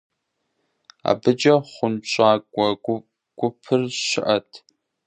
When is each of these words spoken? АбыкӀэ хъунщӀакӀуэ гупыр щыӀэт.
АбыкӀэ 1.09 1.55
хъунщӀакӀуэ 1.71 2.67
гупыр 3.37 3.81
щыӀэт. 4.05 4.49